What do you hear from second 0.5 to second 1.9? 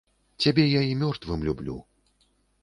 я і мёртвым люблю!